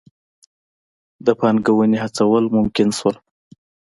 د 1.25 1.27
پانګونې 1.39 1.97
هڅول 2.03 2.43
ممکن 2.57 2.89
شول. 2.97 3.15